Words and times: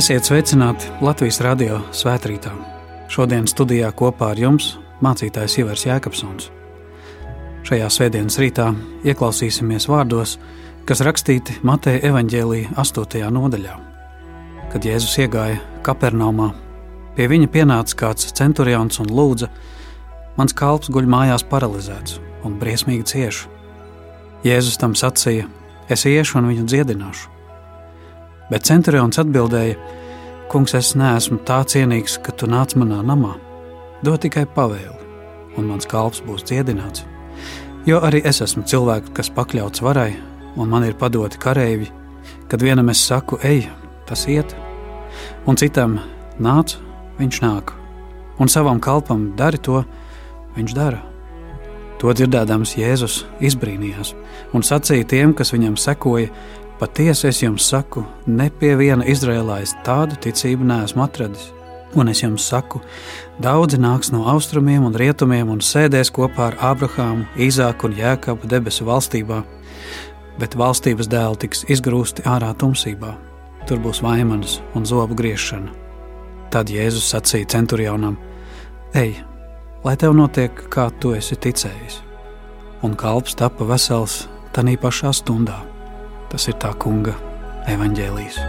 Esiet 0.00 0.24
sveicināti 0.24 0.88
Latvijas 1.04 1.42
radio 1.44 1.82
svētkrītā. 1.92 2.79
Šodien 3.10 3.48
studijā 3.50 3.88
kopā 3.90 4.28
ar 4.30 4.38
jums 4.38 4.76
mācītājs 5.02 5.56
Ivars 5.58 5.82
Jēkabsons. 5.82 6.44
Šajā 7.66 7.88
svētdienas 7.90 8.36
rītā 8.38 8.68
ieklausīsimies 9.02 9.88
vārdos, 9.90 10.36
kas 10.86 11.02
rakstīti 11.02 11.56
Mateja 11.66 12.04
evaņģēlīja 12.12 12.76
8. 12.78 13.24
nodaļā. 13.34 13.74
Kad 14.70 14.86
Jēzus 14.86 15.18
iegāja 15.24 15.58
Kapernaumā, 15.82 16.52
pie 17.16 17.26
viņa 17.32 17.50
pienāca 17.50 17.98
kāds 18.04 18.30
centurions 18.30 19.02
un 19.02 19.10
lūdza: 19.10 19.50
Mans 20.38 20.54
kalps 20.54 20.94
guļ 20.94 21.10
mājās 21.10 21.42
paralizēts 21.50 22.20
un 22.46 22.60
briesmīgi 22.62 23.10
cieši. 23.10 23.48
Jēzus 24.46 24.78
tam 24.78 24.94
sacīja: 24.94 25.50
Es 25.90 26.06
iešu 26.06 26.38
un 26.38 26.52
viņu 26.52 26.70
dziedināšu. 26.70 27.26
Bet 28.54 28.70
centurions 28.70 29.18
atbildēja: 29.18 29.98
Kungs, 30.50 30.72
es 30.74 30.96
neesmu 30.98 31.36
tā 31.46 31.60
cienīgs, 31.62 32.16
ka 32.26 32.32
tu 32.34 32.48
nāc 32.50 32.72
manā 32.74 32.96
namā. 33.06 33.36
Dod 34.02 34.18
tikai 34.24 34.48
pavēli, 34.50 34.96
un 35.54 35.68
mans 35.68 35.86
kalps 35.86 36.24
būs 36.26 36.42
dziedināts. 36.48 37.04
Jo 37.86 38.00
arī 38.02 38.18
es 38.26 38.42
esmu 38.42 38.64
cilvēks, 38.66 39.12
kas 39.14 39.30
pakļauts 39.36 39.84
varai, 39.86 40.16
un 40.58 40.72
man 40.72 40.88
ir 40.88 40.96
padoti 40.98 41.38
kareivi. 41.38 41.86
Kad 42.50 42.64
vienam 42.66 42.90
es 42.90 42.98
saku, 42.98 43.38
ej, 43.46 43.68
tas 44.10 44.26
iet, 44.26 44.56
un 45.46 45.54
citam 45.54 46.00
nāc, 46.42 46.74
viņš 47.20 47.40
nāk, 47.46 47.70
un 48.42 48.50
savam 48.50 48.82
kalpam 48.82 49.28
dari 49.38 49.62
to, 49.62 49.84
viņš 50.58 50.74
dara. 50.74 51.04
To 52.02 52.10
dzirdēdams 52.10 52.74
Jēzus 52.80 53.22
izbrīnījās 53.38 54.16
un 54.56 54.66
sacīja 54.66 55.06
tiem, 55.14 55.36
kas 55.36 55.54
viņam 55.54 55.78
sekoja, 55.78 56.34
Patiesi 56.80 57.26
es 57.28 57.42
jums 57.42 57.66
saku, 57.68 58.06
ne 58.24 58.46
pie 58.48 58.70
viena 58.80 59.04
Izrēlā 59.04 59.58
es 59.60 59.74
tādu 59.84 60.16
ticību 60.24 60.64
neesmu 60.64 61.02
atradis. 61.04 61.50
Un 61.92 62.08
es 62.08 62.22
jums 62.22 62.46
saku, 62.48 62.78
daudzi 63.42 63.76
nāks 63.76 64.08
no 64.14 64.22
austrumiem 64.32 64.86
un 64.88 64.96
rietumiem 64.96 65.50
un 65.52 65.60
sēdēs 65.60 66.08
kopā 66.16 66.46
ar 66.46 66.56
Abrahāmu, 66.70 67.26
Īzāku 67.36 67.90
un 67.90 67.98
Jēkabu 67.98 68.48
debesu 68.48 68.86
valstībā, 68.88 69.42
bet 70.40 70.56
valstības 70.56 71.10
dēli 71.12 71.42
tiks 71.42 71.66
izgrūsti 71.68 72.24
ārā 72.24 72.54
tumsībā. 72.56 73.12
Tur 73.68 73.82
būs 73.84 74.00
vaimanas 74.00 74.62
un 74.72 74.88
zobu 74.88 75.18
griešana. 75.18 75.74
Tad 76.48 76.72
Jēzus 76.72 77.10
sacīja 77.12 77.58
centurionam: 77.58 78.16
Ej, 78.96 79.18
lai 79.84 79.98
tev 80.00 80.16
notiek, 80.16 80.64
kā 80.72 80.88
tu 80.96 81.12
esi 81.12 81.36
ticējis. 81.36 82.00
Un 82.80 82.96
kalps 82.96 83.36
tapa 83.36 83.68
vesels 83.68 84.22
tanī 84.56 84.78
pašā 84.80 85.12
stundā. 85.12 85.69
Tas 86.30 86.46
ir 86.46 86.56
tā 86.62 86.70
kunga 86.78 87.16
evaņģēlijas. 87.70 88.40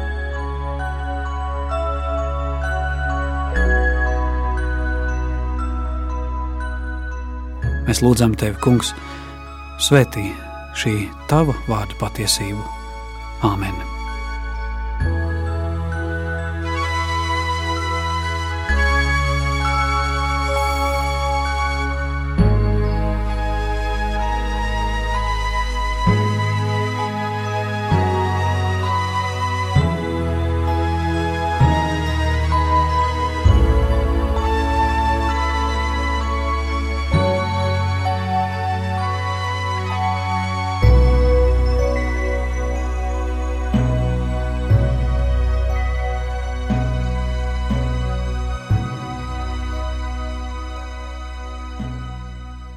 Mēs 7.91 7.99
lūdzam 8.05 8.37
tevi, 8.39 8.55
Kungs, 8.63 8.93
svētī 9.83 10.29
šī 10.79 10.93
tava 11.27 11.57
vārda 11.67 11.97
patiesību. 11.99 12.63
Āmen! 13.43 13.90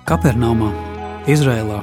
Kapernaumā, 0.04 0.66
Izrēlā, 1.32 1.78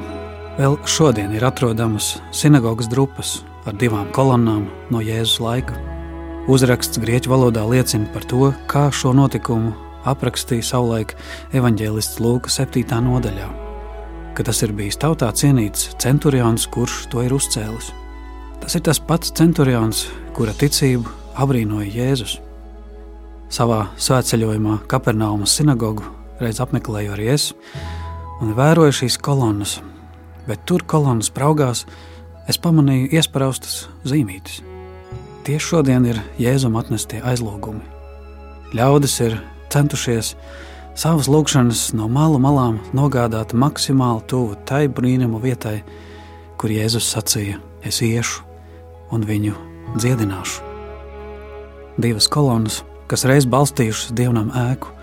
vēl 0.54 0.76
šodien 0.86 1.32
ir 1.34 1.42
atrodamas 1.42 2.20
sinagogas 2.38 2.86
drupas 2.86 3.32
ar 3.66 3.74
divām 3.82 4.12
kolonnām 4.14 4.68
no 4.94 5.00
Jēzus 5.02 5.40
laika. 5.42 5.74
Uzraksts 6.46 7.02
grieķu 7.02 7.32
valodā 7.32 7.64
liecina 7.66 8.06
par 8.14 8.28
to, 8.30 8.52
kā 8.70 8.84
šo 8.94 9.16
notikumu 9.18 9.72
aprakstīja 10.06 10.68
savulaik 10.68 11.16
evanģēlists 11.58 12.22
Lūka 12.22 12.54
7. 12.54 13.00
nodaļā, 13.08 13.48
ka 14.38 14.46
tas 14.46 14.62
ir 14.62 14.76
bijis 14.78 15.02
tautā 15.02 15.32
cienīts 15.34 15.90
centurions, 15.98 16.68
kurš 16.70 17.08
to 17.10 17.24
ir 17.26 17.34
uzcēlis. 17.34 17.90
Tas 18.62 18.78
ir 18.78 18.86
tas 18.86 19.02
pats 19.02 19.34
centurions, 19.34 20.04
kura 20.38 20.54
ticību 20.54 21.10
abrīnoja 21.42 21.90
Jēzus. 21.90 22.38
Savā 23.50 23.88
svētceļojumā 23.98 24.84
Kapernaumas 24.94 25.58
sinagogu 25.58 26.06
reiz 26.38 26.62
apmeklēju 26.62 27.18
arī 27.18 27.32
es, 27.34 27.50
un 28.42 28.56
vēroju 28.58 28.98
šīs 29.02 29.20
kolonnas, 29.22 29.78
bet 30.48 30.66
tur 30.66 30.84
kolonnas 30.84 31.30
braukās, 31.34 31.86
es 32.50 32.58
pamanīju 32.62 33.12
iespraustas 33.14 33.86
zīmītes. 34.08 34.62
Tieši 35.46 35.68
šodien 35.72 36.06
ir 36.06 36.20
Jēzum 36.42 36.76
atnestie 36.78 37.22
aizlūgumi. 37.26 37.82
Ļaudis 38.78 39.16
ir 39.26 39.40
centušies 39.74 40.36
savas 40.98 41.30
lūgšanas 41.32 41.92
no 41.98 42.10
malu 42.12 42.40
malām 42.42 42.80
nogādāt 42.98 43.56
maksimāli 43.58 44.26
tuvu 44.30 44.58
tai 44.70 44.86
brīnumu 44.88 45.42
vietai, 45.42 45.82
kur 46.58 46.74
Jēzus 46.74 47.10
sacīja: 47.14 47.58
Es 47.82 48.02
iešu 48.06 48.46
un 49.12 49.26
viņu 49.26 49.56
dziedināšu. 49.98 50.62
Divas 52.02 52.30
kolonas, 52.32 52.84
kas 53.10 53.26
reiz 53.26 53.48
balstījušas 53.50 54.14
dievnam 54.16 54.54
ēku, 54.56 54.94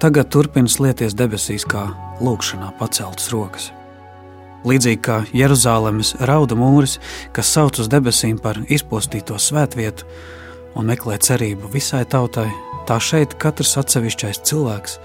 tagad 0.00 0.30
turpina 0.30 0.70
slieties 0.70 1.18
debesīs 1.18 1.66
kā 1.68 1.88
lūkšanā 2.22 2.72
paceltas 2.78 3.30
rokas. 3.34 3.70
Līdzīgi 4.68 5.00
kā 5.02 5.16
Jeruzalemes 5.34 6.14
rauda 6.22 6.54
mūris, 6.54 7.00
kas 7.34 7.50
sauc 7.50 7.80
uz 7.82 7.88
debesīm 7.90 8.38
par 8.42 8.60
izpostīto 8.70 9.34
svētvietu 9.34 10.06
un 10.78 10.86
meklē 10.86 11.18
cerību 11.18 11.72
visai 11.72 12.04
tautai, 12.06 12.48
tā 12.86 13.00
šeit 13.02 13.34
katrs 13.42 13.74
atsevišķais 13.82 14.42
cilvēks 14.46 14.98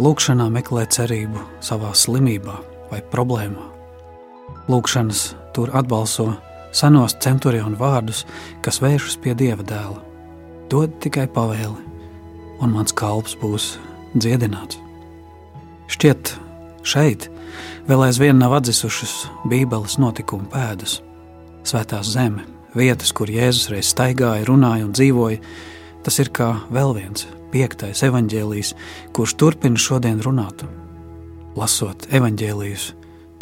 lūkšanā 0.00 0.50
meklē 0.52 0.84
cerību 0.92 1.42
savā 1.64 1.94
slimībā 1.96 2.58
vai 2.92 3.00
problēmā. 3.12 3.66
Lūkšanas 4.70 5.24
tur 5.56 5.72
atbalso 5.76 6.34
senos 6.76 7.16
centurionu 7.24 7.78
vārdus, 7.80 8.26
kas 8.64 8.80
vēršas 8.84 9.18
pie 9.22 9.34
dieva 9.34 9.64
dēla. 9.66 9.98
Dod 10.70 11.00
tikai 11.02 11.26
pavēli, 11.34 11.88
un 12.60 12.76
mans 12.76 12.94
kalps 12.94 13.34
būs 13.40 13.72
dziedināts. 14.14 14.78
Šķiet, 15.90 16.36
šeit 16.86 17.28
vēl 17.88 18.06
aizvien 18.06 18.38
nav 18.40 18.54
atdzisušas 18.58 19.14
Bībeles 19.50 19.98
notikumu 20.00 20.48
pēdas. 20.52 21.00
Svētā 21.66 22.00
zeme, 22.06 22.46
vietas, 22.76 23.12
kur 23.12 23.30
Jēzus 23.30 23.68
reiz 23.72 23.90
staigāja, 23.92 24.46
runāja 24.48 24.86
un 24.86 24.94
dzīvoja, 24.96 25.40
tas 26.04 26.18
ir 26.22 26.32
kā 26.34 26.52
vēl 26.72 26.94
viens 26.96 27.26
piektais 27.50 28.04
evaņģēlijs, 28.06 28.74
kurš 29.16 29.36
turpina 29.40 29.80
šodien 29.80 30.22
runāt. 30.24 30.64
Lasot 31.58 32.06
evaņģēlijus, 32.14 32.90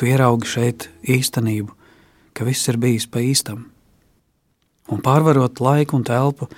tu 0.00 0.08
ieraugi 0.08 0.48
šeit 0.48 0.88
īstenību, 1.04 1.74
ka 2.32 2.48
viss 2.48 2.70
ir 2.72 2.80
bijis 2.80 3.06
pa 3.06 3.20
īstam. 3.22 3.66
Un 4.88 5.04
pārvarot 5.04 5.60
laiku 5.60 5.98
un 5.98 6.06
telpu, 6.08 6.48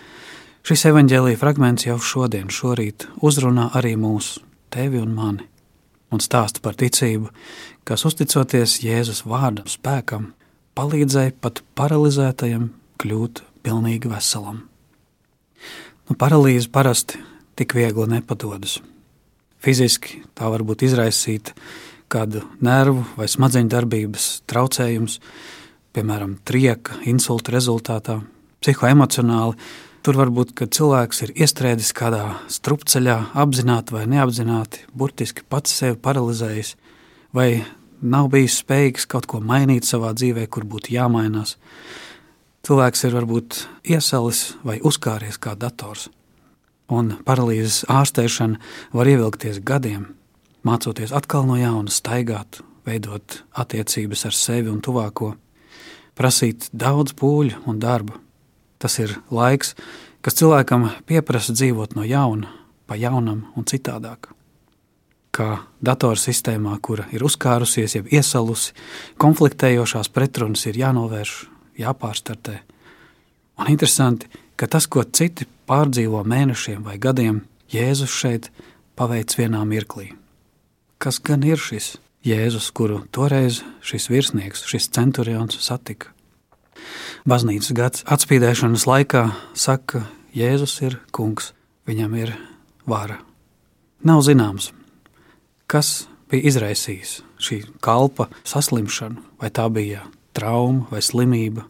Šis 0.60 0.82
evaņģēlīja 0.90 1.38
fragments 1.40 1.86
jau 1.86 1.96
šodien, 2.04 2.50
šorīt, 2.52 3.06
uzrunā 3.24 3.70
arī 3.78 3.94
mūsu, 3.96 4.42
tevi 4.68 5.00
un 5.00 5.14
mani, 5.16 5.46
un 6.10 6.22
stāsta 6.22 6.62
par 6.62 6.76
ticību, 6.78 7.30
kas 7.86 8.04
uzticoties 8.08 8.80
Jēzus 8.84 9.24
vārdam, 9.28 9.68
spēkam, 9.70 10.32
palīdzēja 10.78 11.36
pat 11.40 11.62
paralizētajam 11.78 12.70
kļūt 13.00 13.42
pilnīgi 13.64 14.10
veselam. 14.10 14.64
Nu, 16.08 16.16
paralīze 16.18 16.70
parasti 16.72 17.20
tik 17.58 17.76
viegli 17.76 18.08
nepadodas. 18.10 18.80
Fiziski 19.60 20.22
tā 20.34 20.48
var 20.50 20.64
būt 20.66 20.86
izraisīta 20.88 21.54
kādu 22.10 22.42
nervu 22.64 23.04
vai 23.18 23.28
smadzeņu 23.30 23.70
darbības 23.70 24.28
traucējums, 24.50 25.18
piemēram, 25.94 26.38
trieka, 26.46 26.98
insulta 27.10 27.54
rezultātā, 27.54 28.20
psihoemocionāli. 28.64 29.58
Tur 30.00 30.16
var 30.16 30.30
būt, 30.32 30.54
ka 30.56 30.64
cilvēks 30.64 31.18
ir 31.26 31.32
iestrēdzis 31.44 31.90
kādā 31.92 32.22
strupceļā, 32.48 33.16
apzināti 33.36 33.92
vai 33.92 34.06
neapzināti, 34.08 34.86
burtiski 34.96 35.44
pats 35.44 35.74
sevi 35.76 35.98
paralizējis, 36.00 36.70
vai 37.36 37.66
nav 38.00 38.30
bijis 38.32 38.62
spējīgs 38.62 39.04
kaut 39.12 39.28
ko 39.28 39.42
mainīt 39.44 39.84
savā 39.84 40.14
dzīvē, 40.16 40.46
kur 40.48 40.64
būtu 40.64 40.94
jāmainās. 40.94 41.58
Cilvēks 42.64 43.04
ir 43.04 43.18
varbūt 43.18 43.58
iesalis 43.92 44.40
vai 44.64 44.78
uzkāries 44.80 45.36
kā 45.36 45.52
dators, 45.52 46.08
un 46.88 47.18
paralīzes 47.28 47.82
ārstēšana 47.92 48.56
var 48.96 49.12
ievilkties 49.12 49.60
gadiem, 49.60 50.08
mācoties 50.64 51.12
atkal 51.12 51.44
no 51.44 51.60
jauna 51.60 51.92
staigāt, 51.92 52.62
veidot 52.88 53.42
attiecības 53.52 54.24
ar 54.32 54.40
sevi 54.40 54.72
un 54.72 54.80
tuvāko, 54.80 55.34
prasīt 56.16 56.72
daudz 56.72 57.12
pūļu 57.20 57.66
un 57.68 57.84
darba. 57.84 58.16
Tas 58.80 58.96
ir 59.02 59.14
laiks, 59.30 59.74
kas 60.24 60.38
cilvēkam 60.40 60.88
pieprasa 61.08 61.54
dzīvot 61.56 61.96
no 61.98 62.04
jauna, 62.08 62.50
pa 62.88 62.96
jaunam 62.96 63.44
un 63.56 63.66
citādāk. 63.68 64.32
Kā 65.30 65.62
datorsistēmā, 65.84 66.74
kura 66.82 67.06
ir 67.14 67.22
uzkārusies, 67.22 67.94
jeb 67.98 68.08
iesalusi, 68.10 68.74
konfliktējošās 69.20 70.10
pretrunas 70.10 70.64
ir 70.66 70.80
jānovērš, 70.80 71.34
jāpārstartē. 71.78 72.56
Un 73.60 73.70
interesanti, 73.70 74.26
ka 74.56 74.66
tas, 74.66 74.88
ko 74.90 75.04
citi 75.04 75.46
pārdzīvo 75.70 76.24
mēnešiem 76.26 76.82
vai 76.82 76.98
gadiem, 76.98 77.44
Jēzus 77.70 78.10
šeit 78.10 78.50
paveic 78.98 79.36
vienā 79.38 79.62
mirklī 79.68 80.10
kas 81.00 81.16
gan 81.24 81.44
ir 81.48 81.60
šis 81.60 81.96
Jēzus, 82.20 82.68
kuru 82.76 82.98
toreiz 83.16 83.62
šis 83.80 84.10
virsnieks, 84.12 84.66
šis 84.68 84.90
centurions 84.92 85.56
satika. 85.64 86.12
Baznīcas 87.28 87.74
gads 87.76 88.04
atspīdēšanas 88.08 88.86
laikā 88.88 89.26
saka, 89.52 90.06
Jēzus 90.32 90.78
ir 90.86 90.94
kungs, 91.12 91.50
viņam 91.84 92.14
ir 92.16 92.32
vara. 92.88 93.18
Nav 94.06 94.22
zināms, 94.24 94.70
kas 95.68 96.06
bija 96.32 96.48
izraisījis 96.48 97.18
šī 97.42 97.58
kalpa 97.84 98.30
saslimšanu, 98.48 99.20
vai 99.36 99.50
tā 99.52 99.66
bija 99.68 100.06
trauma 100.32 100.86
vai 100.88 101.02
slimība, 101.04 101.66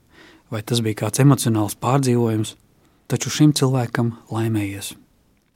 vai 0.54 0.62
tas 0.62 0.84
bija 0.86 1.02
kāds 1.02 1.24
emocionāls 1.24 1.74
pārdzīvojums, 1.82 2.54
taču 3.10 3.34
šim 3.34 3.54
cilvēkam 3.56 4.14
laimējies. 4.30 4.94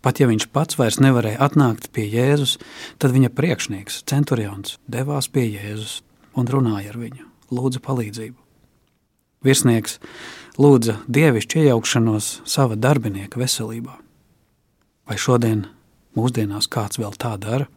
Pat 0.02 0.19
ja 0.19 0.26
viņš 0.26 0.50
pats 0.50 0.81
vairs 0.81 0.99
nevarēja 0.99 1.38
atnākt 1.46 1.93
pie 1.94 2.08
Jēzus, 2.11 2.58
tad 2.99 3.14
viņa 3.14 3.31
priekšnieks, 3.31 4.02
centurions, 4.11 4.81
devās 4.91 5.31
pie 5.31 5.46
Jēzus 5.52 6.00
un 6.35 6.50
runāja 6.50 6.91
ar 6.91 6.99
viņu, 6.99 7.29
lūdza 7.55 7.85
palīdzību. 7.85 8.44
Virsnieks 9.44 9.99
lūdza 10.61 10.99
dievišķu 11.11 11.64
iejaukšanos 11.64 12.31
sava 12.49 12.79
darbinieka 12.81 13.41
veselībā. 13.41 13.99
Vai 15.05 15.17
šodien, 15.20 15.67
mūsdienās, 16.17 16.70
kāds 16.73 17.00
vēl 17.00 17.17
tā 17.20 17.35
dara? 17.41 17.69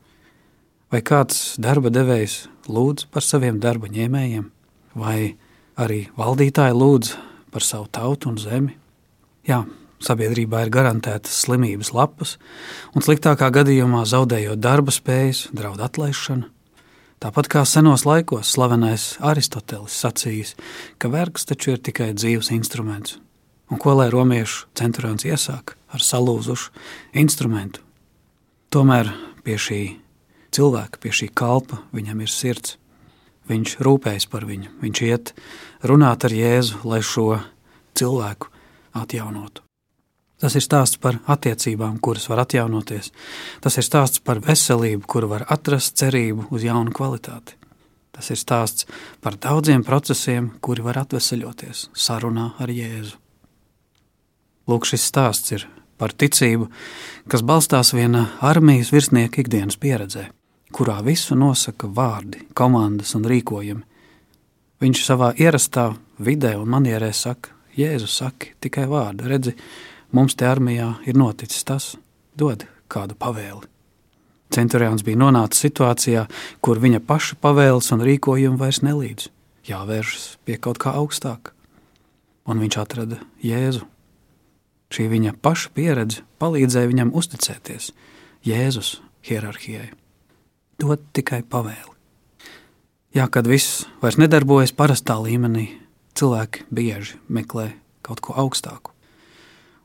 Vai 0.91 1.01
kāds 1.03 1.57
darba 1.59 1.91
devējs 1.91 2.45
lūdz 2.71 3.09
par 3.11 3.25
saviem 3.25 3.59
darba 3.59 3.91
ņēmējiem, 3.91 4.45
vai 4.95 5.35
arī 5.75 6.05
valdītāji 6.15 6.77
lūdz 6.77 7.17
par 7.51 7.65
savu 7.67 7.89
tautu 7.91 8.31
un 8.31 8.39
zemi? 8.39 8.77
Jā, 9.47 9.65
Sabiedrībā 9.97 10.61
ir 10.61 10.69
garantētas 10.69 11.33
slimības 11.41 11.89
lapas, 11.95 12.35
un 12.93 13.01
sliktākā 13.01 13.49
gadījumā 13.55 14.03
zaudējot 14.05 14.61
darba 14.61 14.93
spējas, 14.93 15.47
draud 15.57 15.81
atlaišana. 15.81 16.51
Tāpat 17.17 17.47
kā 17.49 17.63
senos 17.65 18.03
laikos 18.05 18.51
slavenais 18.53 19.15
Aristotelis 19.25 19.95
sacījis, 20.03 20.51
ka 21.01 21.09
vergs 21.09 21.47
taču 21.49 21.73
ir 21.73 21.81
tikai 21.81 22.11
dzīves 22.13 22.51
instruments. 22.53 23.17
Un 23.73 23.81
ko 23.81 23.95
lai 23.97 24.11
romiešu 24.13 24.67
centurions 24.77 25.25
iesāk 25.25 25.73
ar 25.89 26.05
salūzušu 26.05 26.69
instrumentu? 27.17 27.81
Tomēr 28.69 29.09
pie 29.41 29.57
šī 29.57 29.81
cilvēka, 30.53 31.01
pie 31.01 31.15
šī 31.19 31.31
kalpa 31.33 31.81
viņam 31.89 32.21
ir 32.21 32.31
sirds. 32.31 32.77
Viņš 33.49 33.77
rūpējas 33.81 34.29
par 34.29 34.45
viņu, 34.45 34.75
viņš 34.83 35.05
iet 35.09 35.33
runāt 35.81 36.27
ar 36.27 36.35
Jēzu, 36.35 36.83
lai 36.85 37.01
šo 37.01 37.39
cilvēku 37.97 38.53
atjaunotu. 38.93 39.66
Tas 40.37 40.53
ir 40.53 40.61
stāsts 40.61 40.99
par 41.01 41.17
attiecībām, 41.25 41.97
kuras 42.01 42.27
var 42.29 42.43
atjaunoties. 42.43 43.09
Tas 43.61 43.77
ir 43.79 43.85
stāsts 43.85 44.21
par 44.21 44.41
veselību, 44.45 45.07
kuru 45.09 45.31
var 45.31 45.47
atrast 45.49 45.97
cerību 45.97 46.51
uz 46.53 46.65
jaunu 46.65 46.93
kvalitāti. 46.93 47.57
Tas 48.13 48.29
ir 48.33 48.37
stāsts 48.37 48.85
par 49.21 49.37
daudziem 49.41 49.83
procesiem, 49.85 50.51
kuri 50.61 50.85
var 50.85 51.01
atvesaļoties 51.03 51.87
sarunā 51.93 52.51
ar 52.61 52.69
Jēzu. 52.73 53.17
Lūk, 54.67 54.85
šis 54.89 55.09
stāsts 55.09 55.53
ir 55.55 55.67
par 55.97 56.13
ticību, 56.13 56.69
kas 57.29 57.41
balstās 57.45 57.93
viena 57.95 58.27
armijas 58.45 58.91
virsnieka 58.93 59.41
ikdienas 59.41 59.77
pieredzē, 59.81 60.27
kurā 60.73 60.99
visu 61.05 61.37
nosaka 61.37 61.89
vārdi, 61.89 62.43
komandas 62.53 63.15
un 63.17 63.25
rīkojumi. 63.25 63.85
Viņš 64.81 65.05
savā 65.05 65.31
ierastā 65.41 65.91
vidē 66.21 66.57
un 66.61 66.69
manierē 66.73 67.13
saka, 67.13 67.55
Jēzus 67.77 68.17
saka 68.21 68.53
tikai 68.61 68.85
vārdu, 68.89 69.29
redzi, 69.29 69.53
mums 70.11 70.35
te 70.37 70.47
armijā 70.47 70.93
ir 71.07 71.17
noticis 71.17 71.65
tas, 71.67 71.95
dod 72.37 72.65
kādu 72.91 73.17
pavēli. 73.19 73.67
Centurions 74.53 75.03
bija 75.03 75.19
nonācis 75.19 75.65
situācijā, 75.65 76.23
kur 76.63 76.79
viņa 76.79 77.01
paša 77.07 77.35
pavēles 77.43 77.91
un 77.91 78.03
rīkojumi 78.07 78.59
vairs 78.59 78.79
nelīdz, 78.85 79.27
jāvēršas 79.67 80.37
pie 80.47 80.55
kaut 80.61 80.79
kā 80.79 80.95
augstāka. 80.95 81.51
Un 82.47 82.63
viņš 82.63 82.77
atrada 82.79 83.19
Jēzu. 83.43 83.83
Šī 84.93 85.09
viņa 85.11 85.35
paša 85.43 85.73
pieredze 85.75 86.23
palīdzēja 86.39 86.87
viņam 86.93 87.11
uzticēties 87.19 87.91
Jēzus 88.47 89.01
hierarhijai. 89.27 89.91
Dod 90.79 91.03
tikai 91.11 91.41
pavēli. 91.43 91.91
Jā, 93.17 93.25
kad 93.33 93.49
viss 93.49 93.83
vairs 93.99 94.19
nedarbojas 94.21 94.71
parastā 94.77 95.17
līmenī, 95.19 95.71
cilvēki 96.15 96.67
bieži 96.71 97.17
meklē 97.27 97.71
kaut 98.05 98.21
ko 98.23 98.37
augstāku. 98.37 98.96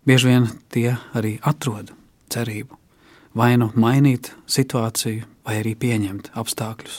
Bieži 0.02 0.32
vien 0.32 0.48
tie 0.74 0.96
arī 1.14 1.36
atrod 1.46 1.92
cerību, 2.34 2.74
vai 3.38 3.54
nu 3.54 3.68
mainīt 3.78 4.32
situāciju, 4.50 5.28
vai 5.46 5.60
arī 5.60 5.76
pieņemt 5.78 6.32
apstākļus. 6.34 6.96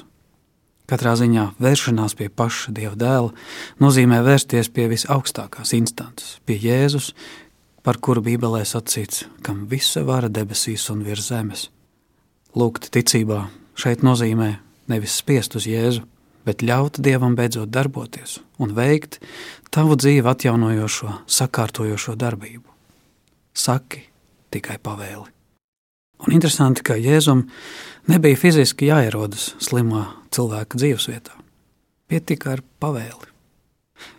Katrā 0.88 1.12
ziņā 1.20 1.50
vēršanās 1.64 2.16
pie 2.16 2.30
paša 2.32 2.72
Dieva 2.76 2.96
dēla 3.00 3.34
nozīmē 3.84 4.22
vērsties 4.24 4.72
pie 4.72 4.88
visaugstākās 4.92 5.76
instances, 5.76 6.38
pie 6.48 6.56
Jēzus, 6.64 7.12
par 7.84 8.00
kuru 8.00 8.24
Bībelē 8.24 8.64
sacīts, 8.68 9.26
kam 9.44 9.66
visa 9.68 10.06
vara 10.08 10.32
debesīs 10.32 10.88
un 10.94 11.04
virs 11.04 11.28
zemes. 11.28 11.68
Lūgt 12.56 12.88
ticībā 12.96 13.50
šeit 13.76 14.04
nozīmē 14.04 14.54
nevis 14.88 15.20
spiest 15.20 15.60
uz 15.60 15.68
Jēzu, 15.68 16.08
bet 16.48 16.64
ļaut 16.64 17.04
Dievam 17.04 17.36
beidzot 17.36 17.72
darboties 17.72 18.40
un 18.64 18.76
veikt 18.76 19.20
tavu 19.76 20.00
dzīvi 20.00 20.30
atjaunojošo, 20.36 21.24
sakārtojošo 21.28 22.16
darbību 22.20 22.73
saki 23.54 24.04
tikai 24.54 24.78
pavēli. 24.84 25.30
Un 26.24 26.36
interesanti, 26.36 26.84
ka 26.86 26.96
Jēzum 26.96 27.48
nebija 28.08 28.40
fiziski 28.40 28.88
jāierodas 28.92 29.54
slimā 29.64 30.06
cilvēka 30.34 30.80
dzīvesvietā. 30.80 31.36
Pietika 32.08 32.54
ar 32.56 32.64
pavēli. 32.84 33.30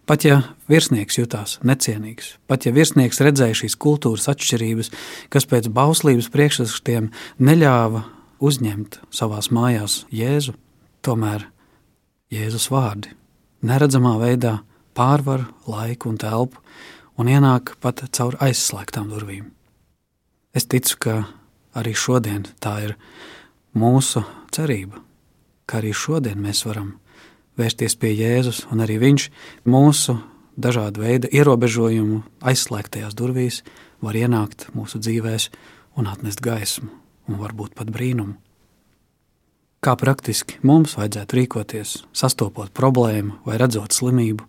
Pat 0.09 0.25
ja 0.25 0.41
virsnieks 0.69 1.17
jutās 1.19 1.59
necienīgs, 1.65 2.35
pat 2.49 2.65
ja 2.65 2.73
virsnieks 2.77 3.21
redzēja 3.25 3.57
šīs 3.63 3.77
kultūras 3.81 4.29
atšķirības, 4.33 4.91
kas 5.33 5.49
pēc 5.49 5.69
bauslības 5.73 6.29
priekšstatiem 6.33 7.11
neļāva 7.41 8.05
uzņemt 8.45 9.01
savās 9.13 9.51
mājās 9.53 10.03
Jēzu, 10.13 10.57
tomēr 11.05 11.49
Jēzus 12.33 12.71
vārdi 12.73 13.13
neredzamā 13.65 14.17
veidā 14.21 14.59
pārvar 14.95 15.47
laiku 15.69 16.13
un 16.13 16.19
telpu 16.21 16.61
un 17.19 17.31
ienāk 17.31 17.75
pat 17.83 18.05
caur 18.15 18.37
aizslēgtām 18.43 19.11
durvīm. 19.13 19.51
Es 20.55 20.67
ticu, 20.71 20.99
ka 20.99 21.15
arī 21.75 21.95
šodien 21.99 22.47
tā 22.63 22.77
ir 22.87 22.95
mūsu 23.75 24.23
cerība, 24.55 25.01
ka 25.67 25.81
arī 25.81 25.95
šodien 25.95 26.39
mēs 26.43 26.63
varam 26.67 26.95
vērsties 27.59 27.97
pie 27.99 28.15
Jēzus, 28.15 28.65
un 28.71 28.83
arī 28.85 28.99
Viņš 29.03 29.29
mūsu 29.67 30.17
dažādu 30.57 31.03
veidu 31.03 31.31
ierobežojumu 31.35 32.23
aizslēgtajās 32.47 33.15
durvīs 33.19 33.63
var 34.03 34.15
ienākt 34.15 34.69
mūsu 34.75 35.01
dzīvēs 35.03 35.51
un 35.99 36.11
atnest 36.11 36.43
gaismu, 36.43 36.91
un 37.29 37.39
varbūt 37.41 37.75
pat 37.79 37.91
brīnumu. 37.91 38.37
Kā 39.85 39.99
praktiski 40.01 40.57
mums 40.65 40.95
vajadzētu 40.97 41.37
rīkoties, 41.37 41.91
sastopot 42.17 42.71
problēmu 42.73 43.43
vai 43.45 43.59
redzot 43.61 43.93
slimību, 43.93 44.47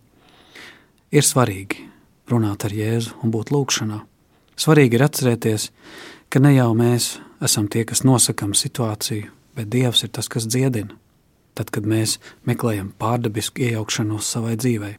ir 1.10 1.26
svarīgi 1.26 1.86
runāt 2.30 2.66
ar 2.66 2.74
Jēzu 2.74 3.16
un 3.22 3.32
būt 3.34 3.52
lūgšanā. 3.54 4.02
Svarīgi 4.56 4.98
ir 4.98 5.04
atcerēties, 5.06 5.70
ka 6.32 6.40
ne 6.42 6.54
jau 6.56 6.70
mēs 6.76 7.16
esam 7.44 7.68
tie, 7.68 7.84
kas 7.84 8.04
nosakām 8.06 8.54
situāciju, 8.56 9.30
bet 9.56 9.70
Dievs 9.72 10.04
ir 10.06 10.12
tas, 10.16 10.28
kas 10.32 10.48
dziedina. 10.48 10.96
Tad, 11.56 11.70
kad 11.72 11.88
mēs 11.88 12.18
meklējam 12.44 12.90
pārdabisku 13.00 13.64
iejaukšanos 13.64 14.28
savai 14.28 14.58
dzīvei, 14.60 14.96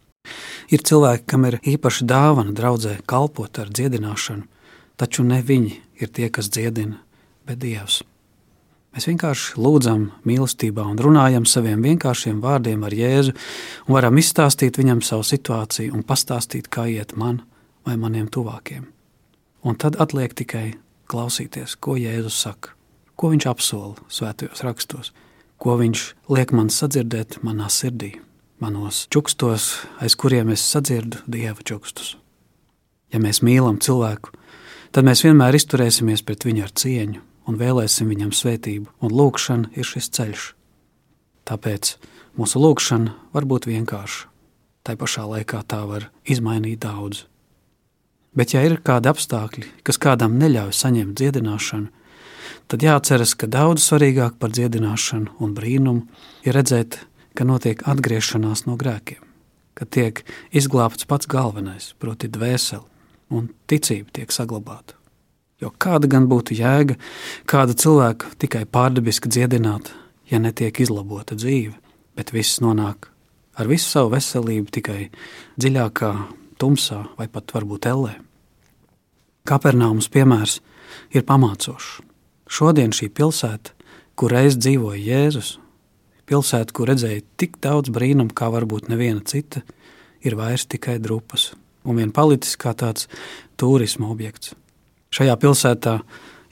ir 0.74 0.84
cilvēki, 0.90 1.28
kam 1.30 1.46
ir 1.50 1.60
īpaša 1.62 2.08
dāvana 2.10 2.56
draudzē 2.58 2.98
kalpot 3.06 3.60
ar 3.62 3.70
dziedināšanu, 3.70 4.48
taču 4.98 5.26
ne 5.28 5.42
viņi 5.46 5.76
ir 6.02 6.10
tie, 6.10 6.32
kas 6.34 6.50
dziedina, 6.50 6.98
bet 7.46 7.62
Dievs. 7.62 8.02
Mēs 8.98 9.06
vienkārši 9.12 9.60
lūdzam 9.62 10.08
mīlestībā 10.26 10.82
un 10.90 10.98
runājam 10.98 11.44
saviem 11.46 11.84
vienkāršiem 11.86 12.40
vārdiem 12.42 12.82
ar 12.82 12.96
Jēzu 12.98 13.36
un 13.86 13.94
varam 13.94 14.18
izstāstīt 14.18 14.80
viņam 14.82 15.04
savu 15.06 15.22
situāciju 15.22 15.94
un 15.94 16.02
pastāstīt, 16.02 16.66
kā 16.74 16.88
iet 16.90 17.14
man 17.14 17.44
vai 17.86 17.94
maniem 18.02 18.26
tuvākiem. 18.26 18.88
Un 19.62 19.78
tad 19.78 20.00
atliek 20.02 20.34
tikai 20.34 20.64
klausīties, 21.14 21.76
ko 21.78 21.94
Jēzus 21.94 22.40
saka, 22.48 22.74
ko 23.14 23.30
viņš 23.36 23.48
apsola 23.54 24.10
svētajos 24.10 24.66
rakstos, 24.66 25.14
ko 25.62 25.78
viņš 25.78 26.08
liek 26.34 26.56
man 26.58 26.74
sadzirdēt 26.74 27.44
manā 27.46 27.70
sirdī, 27.70 28.16
manos 28.58 29.06
čukstos, 29.14 29.76
aiz 30.02 30.18
kuriem 30.18 30.50
es 30.58 30.66
sadzirdu 30.66 31.22
Dieva 31.30 31.62
čukstus. 31.62 32.16
Ja 33.14 33.22
mēs 33.22 33.46
mīlam 33.46 33.78
cilvēku, 33.78 34.34
tad 34.90 35.06
mēs 35.06 35.22
vienmēr 35.22 35.62
izturēsimies 35.62 36.26
pret 36.26 36.50
viņu 36.50 36.66
ar 36.66 36.74
cieņu 36.74 37.27
un 37.48 37.58
vēlēsim 37.60 38.12
viņam 38.12 38.34
svētību, 38.36 38.92
un 39.02 39.14
lūkšana 39.14 39.72
ir 39.80 39.88
šis 39.88 40.12
ceļš. 40.18 40.46
Tāpēc 41.48 41.96
mūsu 42.38 42.62
lūkšana 42.62 43.16
var 43.34 43.48
būt 43.48 43.70
vienkārša, 43.70 44.28
tai 44.84 44.98
pašā 45.00 45.26
laikā 45.32 45.64
tā 45.68 45.82
var 45.88 46.10
izmainīt 46.28 46.84
daudz. 46.84 47.26
Bet, 48.38 48.54
ja 48.54 48.62
ir 48.68 48.78
kādi 48.86 49.10
apstākļi, 49.10 49.66
kas 49.88 49.98
kādam 49.98 50.36
neļauj 50.38 50.76
saņemt 50.78 51.18
dziedināšanu, 51.18 51.88
tad 52.70 52.84
jāatceras, 52.86 53.34
ka 53.40 53.50
daudz 53.50 53.88
svarīgāk 53.88 54.38
par 54.38 54.54
dziedināšanu 54.54 55.40
un 55.42 55.56
brīnumu 55.58 56.06
ir 56.46 56.54
redzēt, 56.60 57.00
ka 57.34 57.48
notiek 57.48 57.82
atgriešanās 57.88 58.66
no 58.68 58.76
grēkiem, 58.78 59.24
ka 59.78 59.88
tiek 59.90 60.22
izglābts 60.52 61.08
pats 61.10 61.30
galvenais, 61.30 61.94
proti, 61.98 62.30
dvēseli, 62.30 62.86
un 63.34 63.50
ticība 63.70 64.20
tiek 64.20 64.34
saglabāta. 64.34 64.98
Jo 65.58 65.72
kāda 65.74 66.06
gan 66.10 66.28
būtu 66.30 66.54
jēga 66.54 66.98
kādu 67.50 67.74
cilvēku 67.74 68.36
tikai 68.38 68.66
pārdabiski 68.70 69.30
dziedināt, 69.32 69.90
ja 70.30 70.38
netiek 70.38 70.80
izlabota 70.84 71.38
dzīve, 71.38 71.74
bet 72.14 72.34
viss 72.36 72.62
nonāk 72.62 73.10
ar 73.58 73.70
visu 73.70 73.90
savu 73.90 74.14
veselību 74.14 74.70
tikai 74.78 75.08
dziļākā 75.58 76.12
tumsā 76.62 77.04
vai 77.18 77.26
pat 77.32 77.54
varbūt 77.56 77.90
ellē. 77.90 78.14
Kapernāums 79.48 80.12
piemērs 80.14 80.60
ir 81.16 81.26
pamācošs. 81.26 82.04
Šodien 82.48 82.94
šī 82.96 83.10
pilsēta, 83.18 83.74
kur 84.16 84.32
reiz 84.32 84.60
dzīvoja 84.60 85.02
Jēzus, 85.04 85.56
pilsēta, 86.30 86.74
kur 86.76 86.92
redzēja 86.92 87.26
tik 87.40 87.58
daudz 87.64 87.92
brīnumu, 87.94 88.36
kā 88.36 88.52
varbūt 88.54 88.92
neviena 88.92 89.26
cita, 89.26 89.64
ir 90.22 90.38
vairs 90.38 90.68
tikai 90.70 91.00
drupas 91.02 91.52
un 91.88 92.00
vien 92.00 92.14
palicis 92.14 92.58
kā 92.60 92.76
tāds 92.78 93.08
turisma 93.60 94.12
objekts. 94.12 94.54
Šajā 95.14 95.36
pilsētā 95.40 96.00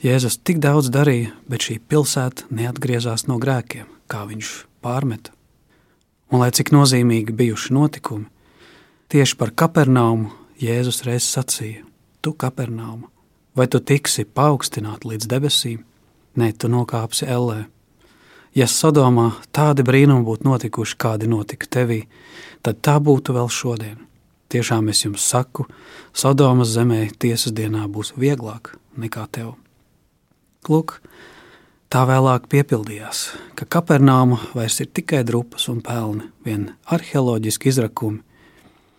Jēzus 0.04 0.38
tik 0.44 0.60
daudz 0.60 0.90
darīja, 0.92 1.32
bet 1.48 1.64
šī 1.66 1.78
pilsēta 1.88 2.46
neatgriezās 2.52 3.26
no 3.28 3.38
grēkiem, 3.40 3.86
kā 4.08 4.24
viņš 4.28 4.52
pārmeta. 4.84 5.32
Un 6.32 6.42
lai 6.42 6.50
cik 6.54 6.72
nozīmīgi 6.74 7.34
bijuši 7.36 7.74
notikumi, 7.76 8.26
tieši 9.12 9.38
par 9.40 9.52
Kapernaumu 9.56 10.32
Jēzus 10.60 11.02
reiz 11.06 11.28
sacīja: 11.28 11.84
Tu, 12.20 12.32
Kapernaumu, 12.32 13.08
vai 13.56 13.68
tu 13.68 13.80
tiksi 13.80 14.24
paaugstināt 14.24 15.04
līdz 15.04 15.28
debesīm? 15.30 15.84
Nē, 16.36 16.52
tu 16.52 16.68
nokāpsi 16.68 17.28
ellē. 17.28 17.64
Ja 18.56 18.66
Sodomā 18.68 19.30
tādi 19.52 19.84
brīnumi 19.84 20.24
būtu 20.24 20.48
notikuši, 20.48 20.96
kādi 20.96 21.28
notika 21.28 21.68
tevī, 21.68 22.02
tad 22.64 22.80
tā 22.80 22.96
būtu 23.00 23.36
vēl 23.36 23.48
šodien. 23.52 23.98
Tiešām 24.56 24.86
es 24.88 25.02
jums 25.04 25.20
saku, 25.20 25.66
Sodomas 26.16 26.70
zemē 26.72 27.10
tiesas 27.20 27.52
dienā 27.52 27.82
būs 27.92 28.14
vieglāk 28.16 28.70
nekā 28.96 29.26
tev. 29.28 29.50
Lūk, 30.64 30.94
tā 31.92 32.06
vēlāk 32.08 32.46
piepildījās, 32.48 33.18
ka 33.52 33.66
Kapernāma 33.68 34.38
vairs 34.56 34.78
ir 34.80 34.88
tikai 34.96 35.20
drupas 35.28 35.66
un 35.68 35.82
pelni, 35.84 36.30
vien 36.46 36.70
arheoloģiski 36.88 37.68
izrakumi, 37.68 38.22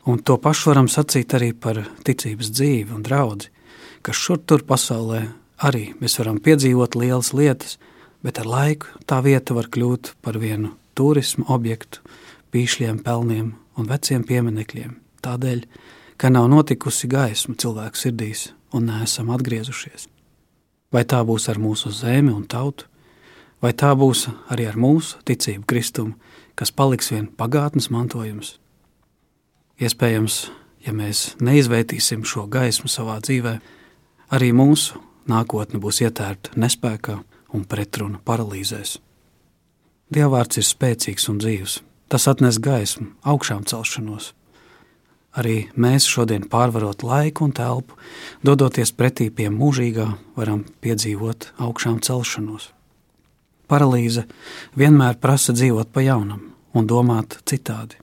un 0.06 0.22
to 0.22 0.36
pašu 0.44 0.70
varam 0.70 0.92
sacīt 0.94 1.34
arī 1.34 1.50
par 1.58 1.82
ticības 2.06 2.54
dzīvi 2.54 2.94
un 2.94 3.02
draudzi, 3.08 3.50
ka 4.06 4.14
šur 4.14 4.44
tur 4.46 4.62
pasaulē 4.62 5.24
arī 5.58 5.88
mēs 5.98 6.20
varam 6.22 6.38
piedzīvot 6.38 7.00
lielas 7.02 7.34
lietas, 7.34 7.80
bet 8.22 8.38
ar 8.38 8.52
laiku 8.54 8.94
tā 9.10 9.24
vieta 9.26 9.58
var 9.58 9.74
kļūt 9.74 10.14
par 10.22 10.38
vienu 10.38 10.76
turismu 10.94 11.50
objektu, 11.50 12.06
pīšļiem, 12.54 13.02
pelniem 13.02 13.52
un 13.74 13.90
veciem 13.90 14.22
pieminekļiem 14.22 15.00
tādēļ, 15.28 15.64
ka 16.18 16.32
nav 16.34 16.48
notikusi 16.50 17.10
gaisma 17.12 17.56
cilvēku 17.60 18.00
sirdīs 18.00 18.48
un 18.74 18.88
neesam 18.90 19.30
atgriezušies. 19.36 20.08
Vai 20.94 21.04
tā 21.04 21.20
būs 21.28 21.50
ar 21.52 21.60
mūsu 21.60 21.92
zemi 21.92 22.32
un 22.32 22.48
tautu, 22.48 22.88
vai 23.62 23.74
tā 23.74 23.92
būs 23.98 24.28
arī 24.54 24.68
ar 24.70 24.78
mūsu 24.80 25.20
ticību 25.28 25.68
Kristumu, 25.68 26.16
kas 26.58 26.72
paliks 26.72 27.12
vien 27.12 27.28
pagātnes 27.28 27.92
mantojums. 27.94 28.56
Iespējams, 29.78 30.48
ja 30.86 30.94
mēs 30.96 31.36
neizvērtīsim 31.44 32.24
šo 32.26 32.48
gaismu 32.50 32.90
savā 32.90 33.20
dzīvē, 33.22 33.58
arī 34.34 34.54
mūsu 34.56 35.02
nākotne 35.30 35.82
būs 35.84 36.02
ietērta 36.06 36.56
nespējā 36.58 37.20
un 37.54 37.68
pretrunu 37.70 38.22
paralīzēs. 38.26 38.98
Dievvvārds 40.14 40.62
ir 40.62 40.66
spēcīgs 40.66 41.28
un 41.32 41.42
dzīves. 41.44 41.82
Tas 42.08 42.24
atnes 42.32 42.62
gaismu, 42.64 43.10
augšām 43.28 43.66
celšanos, 43.68 44.32
Arī 45.38 45.68
mēs 45.78 46.08
šodien 46.10 46.48
pārvarot 46.50 47.04
laiku 47.06 47.46
un 47.46 47.54
telpu, 47.54 47.98
dodoties 48.42 48.90
pretī 48.98 49.30
pie 49.30 49.52
mūžīgā, 49.54 50.08
varam 50.38 50.64
piedzīvot 50.82 51.52
augšām 51.62 52.00
celšanos. 52.02 52.72
Paralīze 53.70 54.24
vienmēr 54.80 55.20
prasa 55.22 55.54
dzīvot 55.54 55.92
pa 55.94 56.02
jaunam 56.02 56.42
un 56.74 56.88
domāt 56.90 57.38
citādi. 57.46 58.00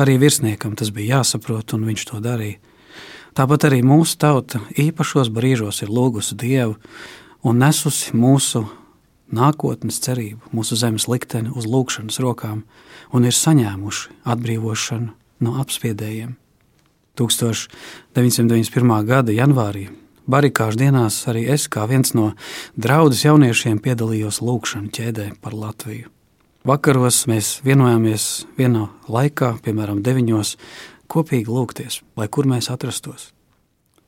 Arī 0.00 0.16
virsniekam 0.20 0.76
tas 0.76 0.92
bija 0.92 1.18
jāsaprot, 1.18 1.74
un 1.76 1.84
viņš 1.88 2.06
to 2.08 2.22
darīja. 2.24 2.60
Tāpat 3.36 3.68
arī 3.68 3.82
mūsu 3.84 4.16
tauta 4.20 4.62
īpašos 4.80 5.28
brīžos 5.28 5.82
ir 5.84 5.92
lūgusi 5.92 6.38
Dievu 6.40 6.78
un 7.44 7.60
nesusi 7.60 8.16
mūsu 8.16 8.64
nākotnes 9.28 10.00
cerību, 10.04 10.54
mūsu 10.56 10.78
zemes 10.80 11.08
likteni 11.10 11.52
uz 11.52 11.68
lūgšanas 11.68 12.20
rokām 12.22 12.64
un 13.12 13.28
ir 13.28 13.36
saņēmuši 13.36 14.22
atbrīvošanu 14.24 15.12
no 15.44 15.56
apspiedējiem. 15.60 16.36
1991. 17.16 19.06
gada 19.08 19.32
janvārī 19.34 19.88
barikāžu 20.26 20.80
dienās 20.80 21.22
arī 21.30 21.46
es, 21.54 21.66
kā 21.70 21.86
viens 21.88 22.12
no 22.14 22.32
draudzes 22.76 23.24
jauniešiem, 23.26 23.78
piedalījos 23.82 24.42
lūkšanā 24.44 24.92
ķēdē 24.94 25.30
par 25.42 25.56
Latviju. 25.56 26.10
Vakaros 26.66 27.22
mēs 27.30 27.60
vienojāmies 27.62 28.46
vienā 28.58 28.88
laikā, 29.06 29.52
piemēram, 29.62 30.02
deviņos, 30.02 30.56
kopīgi 31.06 31.52
lūgties, 31.52 32.00
lai 32.18 32.26
kur 32.26 32.48
mēs 32.50 32.72
atrastos. 32.74 33.30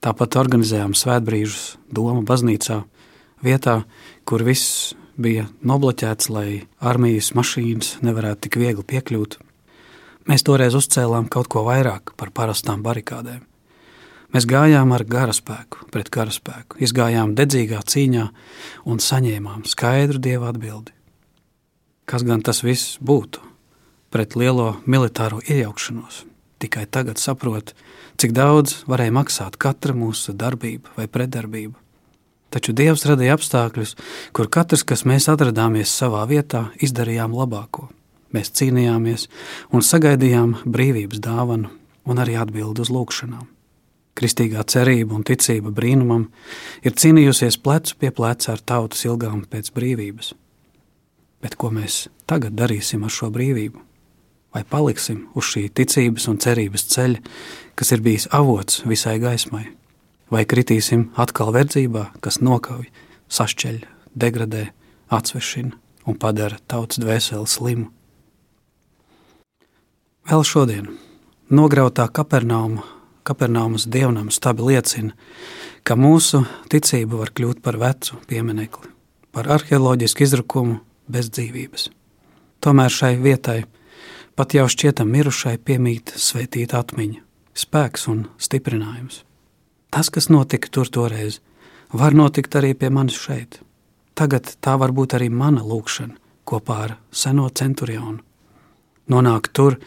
Tāpat 0.03 0.39
organizējām 0.39 0.95
svētbrīžus 0.99 1.77
Doma 1.95 2.25
baznīcā, 2.27 2.83
vietā, 3.47 3.83
kur 4.27 4.43
viss 4.47 4.95
bija 5.19 5.47
nobloķēts, 5.67 6.31
lai 6.35 6.49
armijas 6.79 7.33
mašīnas 7.39 7.99
nevarētu 8.07 8.47
tik 8.47 8.59
viegli 8.63 8.87
piekļūt 8.87 9.39
Mēs 10.29 10.45
toreiz 10.45 10.75
uzcēlām 10.77 11.31
kaut 11.33 11.49
ko 11.49 11.63
vairāk 11.65 12.13
par 12.21 12.29
parastām 12.37 12.83
barikādēm. 12.85 13.41
Mēs 14.29 14.45
gājām 14.45 14.93
ar 14.93 15.07
garaspēku 15.09 15.87
pret 15.89 16.11
karaspēku, 16.13 16.77
izgājām 16.85 17.33
dedzīgā 17.37 17.81
cīņā 17.81 18.27
un 18.85 19.01
saņēmām 19.01 19.65
skaidru 19.65 20.21
dievu 20.21 20.51
atbildi. 20.51 20.93
Kas 22.05 22.27
gan 22.29 22.45
tas 22.45 22.61
viss 22.61 22.99
būtu 23.01 23.41
pret 24.13 24.37
lielo 24.37 24.75
militāro 24.85 25.41
iejaukšanos? 25.49 26.27
Tikai 26.61 26.85
tagad 26.93 27.17
saprotu, 27.23 27.73
cik 28.21 28.37
daudz 28.37 28.83
varēja 28.91 29.17
maksāt 29.17 29.57
katra 29.57 29.97
mūsu 29.97 30.37
darbība 30.37 30.93
vai 30.99 31.09
pretdarbība. 31.09 31.79
Taču 32.53 32.73
Dievs 32.77 33.05
radīja 33.09 33.37
apstākļus, 33.37 33.95
kur 34.37 34.49
katrs, 34.53 34.85
kas 34.85 35.05
mēs 35.09 35.29
atradāmies 35.33 35.89
savā 35.89 36.25
vietā, 36.29 36.69
izdarījām 36.85 37.37
labāko. 37.37 37.89
Mēs 38.35 38.53
cīnījāmies 38.59 39.29
un 39.73 39.85
sagaidījām 39.85 40.59
brīvības 40.69 41.23
dāvanu 41.25 41.71
un 42.09 42.21
arī 42.21 42.37
atbildi 42.41 42.85
uz 42.85 42.91
lūgšanām. 42.93 43.47
Kristīgā 44.19 44.65
cerība 44.67 45.15
un 45.15 45.25
ticība 45.25 45.71
brīnumam 45.75 46.27
ir 46.83 46.97
cīnījusies 46.99 47.61
plecu 47.63 47.97
pie 48.01 48.11
pleca 48.11 48.53
ar 48.57 48.61
tautas 48.61 49.05
ilgām 49.07 49.45
pēc 49.49 49.71
brīvības. 49.77 50.35
Bet 51.43 51.55
ko 51.55 51.71
mēs 51.71 52.09
tagad 52.27 52.59
darīsim 52.59 53.07
ar 53.07 53.15
šo 53.15 53.31
brīvību? 53.35 53.85
Vai 54.57 54.65
paliksim 54.67 55.29
uz 55.39 55.53
šī 55.53 55.69
ticības 55.71 56.27
un 56.33 56.41
cerības 56.43 56.89
ceļa, 56.93 57.25
kas 57.79 57.95
ir 57.95 58.03
bijis 58.03 58.31
avots 58.35 58.83
visai 58.89 59.19
gaismai? 59.23 59.69
vai 60.33 60.45
kritīsim 60.49 61.09
atkal 61.19 61.53
verdzībā, 61.57 62.09
kas 62.25 62.41
nokauj, 62.45 62.89
sašķeļ, 63.33 63.81
degradē, 64.19 64.69
atsvešina 65.13 65.77
un 66.09 66.19
padara 66.21 66.61
tautas 66.71 67.01
dvēseli 67.03 67.49
slimu. 67.49 67.89
Vēl 70.29 70.43
šodien 70.45 70.89
nokrautā 71.49 72.05
Kapernauma, 72.13 72.83
Kapernaumas 73.25 73.87
dievnam 73.89 74.27
stabi 74.29 74.67
liecina, 74.67 75.15
ka 75.89 75.97
mūsu 75.97 76.43
ticība 76.69 77.23
var 77.23 77.33
kļūt 77.33 77.63
par 77.65 77.79
vecu 77.81 78.19
pieminekli, 78.29 78.91
par 79.33 79.49
arheoloģisku 79.57 80.27
izrakumu 80.27 80.83
bez 81.09 81.31
dzīvības. 81.33 81.89
Tomēr 82.61 82.93
šai 82.93 83.15
vietai, 83.25 83.63
pat 84.37 84.53
jau 84.53 84.67
šķietam 84.69 85.09
mirušai, 85.17 85.57
piemīt 85.65 86.13
svētīta 86.21 86.83
atmiņa, 86.85 87.25
spēks 87.57 88.05
un 88.13 88.27
stiprinājums. 88.37 89.23
Tas, 89.89 90.13
kas 90.13 90.29
notika 90.29 90.69
tur 90.69 90.93
toreiz, 90.93 91.41
var 91.89 92.13
notikt 92.13 92.61
arī 92.61 92.75
pie 92.77 92.93
manis 92.93 93.17
šeit. 93.17 93.63
Tagad 94.13 94.59
tā 94.61 94.77
var 94.77 94.93
būt 94.93 95.17
arī 95.17 95.33
mana 95.33 95.65
lūkšana 95.65 96.21
kopā 96.45 96.83
ar 96.85 96.99
seno 97.13 97.49
centurionu. 97.49 98.28
Nonākt 99.09 99.55
tur 99.57 99.79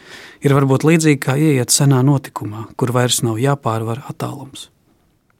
ir 0.42 0.54
varbūt 0.56 0.86
līdzīgi 0.88 1.20
kā 1.22 1.36
ieiet 1.38 1.70
senā 1.70 2.00
notikumā, 2.06 2.66
kur 2.76 2.92
vairs 2.94 3.22
nav 3.22 3.38
jāpārvar 3.38 4.02
attālums. 4.10 4.68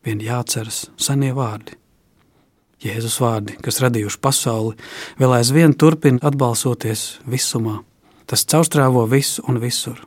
Vien 0.06 0.22
jāceras 0.22 0.86
senie 0.98 1.32
vārdi. 1.34 1.76
Jēzus 2.82 3.18
vārdi, 3.22 3.56
kas 3.62 3.78
radījuši 3.82 4.18
pasauli, 4.22 4.78
vēl 5.18 5.36
aizvien 5.36 5.74
turpina 5.78 6.22
atbalsoties 6.26 7.20
visumā. 7.26 7.80
Tas 8.26 8.46
caurstrāvo 8.48 9.04
visu 9.10 9.44
un 9.50 9.60
visur. 9.62 10.00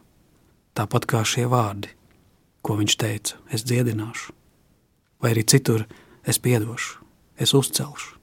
Tāpat 0.76 1.08
kā 1.08 1.22
šie 1.24 1.46
vārdi, 1.52 1.94
ko 2.66 2.76
viņš 2.80 2.98
teica, 3.00 3.40
es 3.52 3.64
dziedināšu, 3.64 4.36
vai 5.24 5.32
arī 5.32 5.46
citur 5.48 5.86
es 6.28 6.42
piedošu, 6.44 7.00
es 7.40 7.56
uzcelšu 7.56 8.16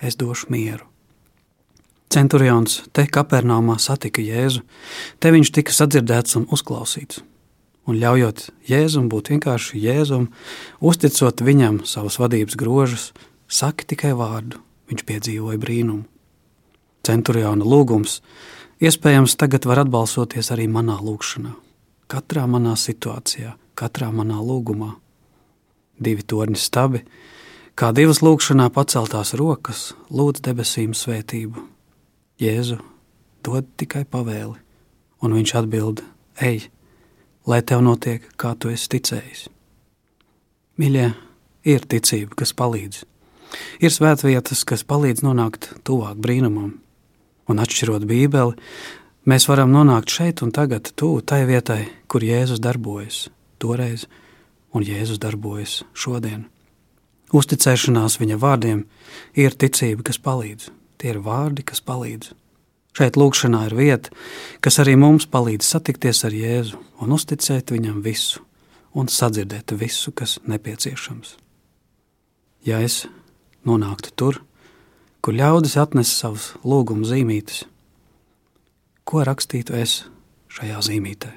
es 0.00 0.16
došu 0.16 0.46
mieru. 0.48 0.89
Centurions 2.10 2.80
te 2.90 3.04
Kapernāmā 3.06 3.76
satika 3.78 4.22
Jēzu, 4.22 4.64
te 5.22 5.30
viņš 5.30 5.52
tika 5.54 5.74
sadzirdēts 5.74 6.34
un 6.40 6.48
uzklausīts. 6.50 7.20
Un 7.86 8.00
ļaujot 8.02 8.48
Jēzum 8.66 9.06
būt 9.10 9.30
vienkārši 9.30 9.78
Jēzum, 9.78 10.26
uzticot 10.82 11.42
viņam 11.46 11.84
savus 11.86 12.18
vadības 12.18 12.58
grožus, 12.58 13.04
saka 13.46 13.86
tikai 13.86 14.10
vārdu, 14.18 14.58
viņš 14.90 15.06
piedzīvoja 15.06 15.62
brīnumu. 15.62 16.04
Centuriona 17.06 17.64
lūgums 17.64 18.18
iespējams 18.82 19.38
tagad 19.38 19.70
var 19.70 19.84
atbalsoties 19.86 20.50
arī 20.50 20.66
manā 20.66 20.98
lūgšanā, 20.98 21.54
katrā 22.10 22.44
manā 22.50 22.74
situācijā, 22.74 23.54
katrā 23.78 24.10
manā 24.10 24.42
lūgumā. 24.42 24.96
Divi 26.00 26.26
torņi 26.26 26.58
stabi, 26.58 27.04
Kā 27.80 27.94
divas 27.96 28.18
lūkšanā 28.20 28.66
paceltās 28.74 29.30
rokas, 29.40 29.92
lūdz 30.12 30.42
debesīm 30.44 30.90
svētību. 30.92 31.62
Jēzu 32.40 32.78
dod 33.44 33.66
tikai 33.76 34.06
pavēli, 34.08 34.56
un 35.20 35.34
viņš 35.36 35.50
atbild: 35.60 36.00
Ej, 36.40 36.70
lai 37.44 37.60
tev 37.60 37.82
notiek, 37.84 38.24
kā 38.40 38.54
tu 38.56 38.70
esi 38.72 38.88
ticējis. 38.94 39.42
Mīļie, 40.80 41.10
ir 41.68 41.84
ticība, 41.84 42.38
kas 42.40 42.54
palīdz. 42.56 43.02
Ir 43.84 43.92
svētvietas, 43.92 44.62
kas 44.64 44.86
palīdz 44.88 45.20
nonākt 45.26 45.68
tuvāk 45.84 46.16
brīnumam, 46.22 46.78
un 47.50 47.60
atšķirot 47.60 48.08
Bībeli, 48.08 48.56
mēs 49.28 49.48
varam 49.50 49.74
nonākt 49.74 50.08
šeit 50.08 50.40
un 50.40 50.54
tagad, 50.54 50.94
tuvu 50.96 51.20
tai 51.20 51.42
vietai, 51.50 51.82
kur 52.08 52.24
Jēzus 52.24 52.62
darbojas 52.62 53.26
toreiz, 53.60 54.06
un 54.72 54.86
Jēzus 54.86 55.20
darbojas 55.20 55.82
šodien. 55.92 56.46
Uzticēšanās 57.36 58.16
viņa 58.22 58.40
vārdiem 58.40 58.86
ir 59.36 59.54
ticība, 59.54 60.08
kas 60.08 60.18
palīdz. 60.22 60.79
Tie 61.00 61.14
ir 61.14 61.22
vārdi, 61.24 61.64
kas 61.64 61.80
palīdz. 61.80 62.34
Šeit 62.96 63.16
lūkšanā 63.16 63.62
ir 63.68 63.74
vieta, 63.78 64.12
kas 64.60 64.80
arī 64.82 64.96
mums 64.98 65.24
palīdz 65.30 65.64
satikties 65.64 66.24
ar 66.26 66.34
Jēzu 66.34 66.80
un 67.00 67.14
uzticēt 67.16 67.70
viņam 67.72 68.02
visu 68.04 68.42
un 68.98 69.08
sadzirdēt 69.08 69.72
visu, 69.78 70.12
kas 70.12 70.38
nepieciešams. 70.50 71.36
Ja 72.66 72.80
es 72.84 73.04
nonāktu 73.64 74.12
tur, 74.18 74.40
kur 75.22 75.36
ļaudis 75.38 75.78
atnes 75.80 76.10
savus 76.12 76.50
lūgumu 76.66 77.06
zīmītes, 77.08 77.62
ko 79.06 79.22
rakstītu 79.24 79.78
es 79.78 80.02
šajā 80.52 80.82
zīmītē? 80.90 81.30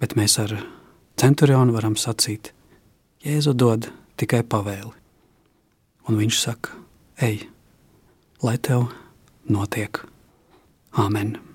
Bet 0.00 0.16
mēs 0.18 0.36
ar 0.42 0.56
centurionu 1.20 1.76
varam 1.76 1.96
sacīt, 1.96 2.52
Jēzu 3.20 3.52
dod 3.52 3.90
tikai 4.20 4.40
pavēli. 4.48 4.94
Un 6.08 6.16
viņš 6.16 6.36
saka, 6.40 6.72
ej, 7.20 7.42
lai 8.42 8.56
tev 8.58 8.88
notiek. 9.48 10.00
Āmen! 10.96 11.49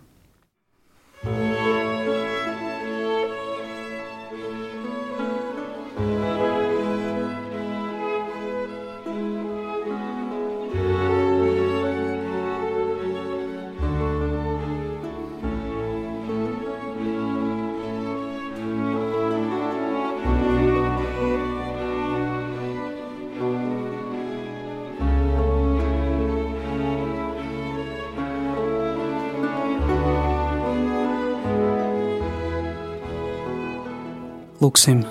Lūksim 34.64 35.02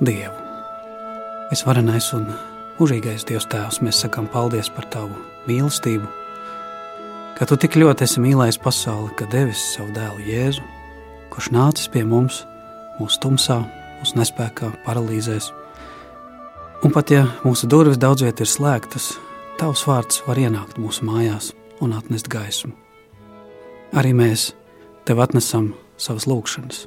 Dievu. 0.00 0.32
Visvarenais 1.50 2.06
un 2.16 2.30
mūžīgais 2.78 3.26
Dievs 3.28 3.44
Tēvs, 3.52 3.82
mēs 3.84 3.98
sakām 4.00 4.24
paldies 4.32 4.70
par 4.72 4.86
Tavu 4.88 5.12
mīlestību, 5.44 6.06
ka 7.36 7.44
Tu 7.44 7.58
tik 7.60 7.76
ļoti 7.76 8.06
esi 8.06 8.22
mīlējis 8.24 8.58
pasauli, 8.64 9.12
ka 9.18 9.28
devis 9.28 9.60
savu 9.74 9.92
dēlu 9.92 10.24
Jēzu, 10.24 10.64
kurš 11.28 11.50
nācis 11.52 11.92
pie 11.92 12.06
mums, 12.08 12.40
mūsu 12.96 13.20
tumsā, 13.20 13.58
mūsu 14.00 14.16
nespējā, 14.16 14.72
paralīzēs. 14.88 15.52
Un 16.80 16.96
pat 16.96 17.12
ja 17.12 17.26
mūsu 17.44 17.68
durvis 17.68 18.00
daudz 18.00 18.24
viet 18.24 18.40
ir 18.40 18.48
slēgtas, 18.48 19.12
Tavs 19.60 19.84
vārds 19.84 20.24
var 20.24 20.40
ienākt 20.40 20.80
mūsu 20.80 21.04
mājās 21.04 21.52
un 21.84 21.92
atnest 22.00 22.32
gaismu. 22.32 22.72
Arī 23.92 24.16
mēs 24.16 24.54
Tev 25.04 25.20
atnesam 25.20 25.74
savas 26.00 26.24
lūgšanas 26.24 26.86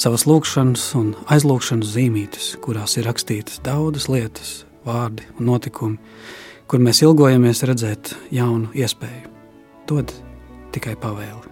savas 0.00 0.26
lūkšanas 0.28 0.84
un 0.98 1.12
aizlūkšanas 1.32 1.94
zīmītes, 1.94 2.52
kurās 2.64 2.96
ir 2.98 3.06
rakstītas 3.08 3.62
daudzas 3.64 4.08
lietas, 4.10 4.52
vārdi 4.86 5.26
un 5.38 5.48
notikumi, 5.50 5.98
kur 6.66 6.82
mēs 6.82 7.02
ilgojamies 7.04 7.62
redzēt 7.68 8.14
jaunu 8.34 8.72
iespēju. 8.74 9.30
Dod 9.90 10.12
tikai 10.72 10.94
pavēli. 11.00 11.50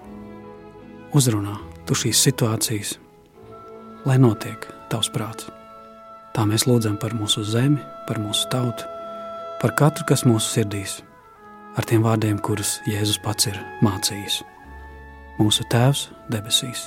Uzrunā 1.16 1.56
tu 1.86 1.96
šīs 1.98 2.20
situācijas, 2.28 2.94
lai 4.06 4.16
notiek 4.22 4.68
tavs 4.90 5.10
prāts. 5.12 5.50
Tā 6.30 6.46
mēs 6.46 6.68
lūdzam 6.68 6.94
par 7.02 7.16
mūsu 7.18 7.42
zemi, 7.42 7.80
par 8.06 8.20
mūsu 8.22 8.46
tautu, 8.52 8.86
par 9.60 9.74
katru, 9.78 10.06
kas 10.06 10.22
mūsu 10.24 10.46
sirdīs, 10.54 11.00
ar 11.74 11.86
tiem 11.90 12.06
vārdiem, 12.06 12.38
kurus 12.38 12.78
Jēzus 12.86 13.18
pats 13.24 13.50
ir 13.50 13.58
mācījis. 13.84 14.40
Mūsu 15.40 15.66
Tēvs 15.72 16.08
debesīs 16.30 16.86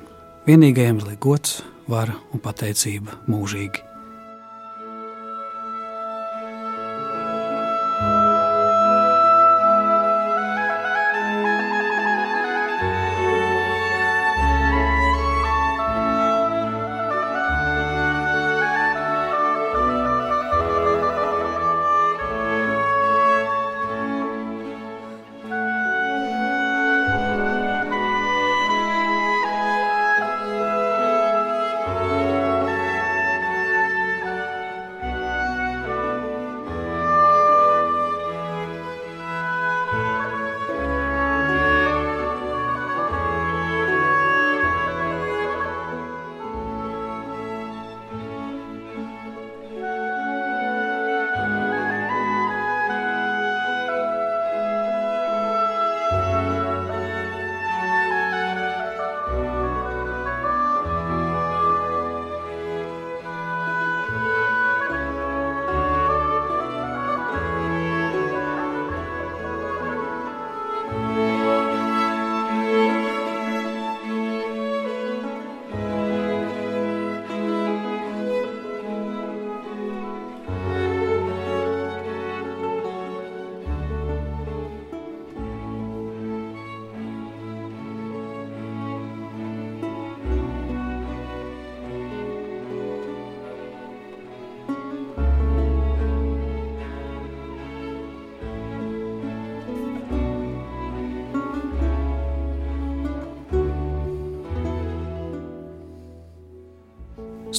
Vienīgajam 0.51 0.97
ir 0.99 1.13
gods, 1.23 1.61
vara 1.87 2.17
un 2.35 2.41
pateicība 2.43 3.21
mūžīgi. 3.31 3.90